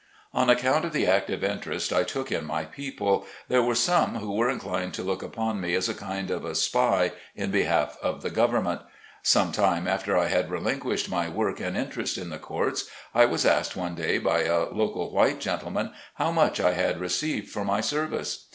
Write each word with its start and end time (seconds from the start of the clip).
On 0.33 0.49
account 0.49 0.83
of 0.83 0.93
the 0.93 1.05
active 1.05 1.43
interest 1.43 1.93
I 1.93 2.01
took 2.01 2.31
in 2.31 2.43
my 2.43 2.65
people, 2.65 3.27
there 3.49 3.61
were 3.61 3.75
some 3.75 4.15
who 4.15 4.33
were 4.33 4.49
inclined 4.49 4.95
to 4.95 5.03
look 5.03 5.21
98 5.21 5.29
SLAVE 5.29 5.35
CABIN 5.35 5.51
TO 5.51 5.51
PULPIT. 5.51 5.51
upon 5.51 5.61
me 5.61 5.75
as 5.75 5.89
a 5.89 5.93
kind 5.93 6.31
of 6.31 6.43
a 6.43 6.55
spy 6.55 7.11
in 7.35 7.51
behalf 7.51 7.97
of 8.01 8.23
the 8.23 8.31
govern 8.31 8.63
ment. 8.63 8.81
Some 9.21 9.51
time 9.51 9.87
after 9.87 10.17
I 10.17 10.25
had 10.25 10.49
relinquished 10.49 11.07
my 11.07 11.29
work 11.29 11.59
and 11.59 11.77
interest 11.77 12.17
in 12.17 12.31
the 12.31 12.39
courts, 12.39 12.89
I 13.13 13.25
was 13.25 13.45
asked 13.45 13.75
one 13.75 13.93
day 13.93 14.17
by 14.17 14.45
a 14.45 14.69
local 14.71 15.11
white 15.11 15.39
gentleman, 15.39 15.91
how 16.15 16.31
much 16.31 16.59
I 16.59 16.71
had 16.71 16.99
received 16.99 17.49
for 17.51 17.63
my 17.63 17.79
service? 17.79 18.47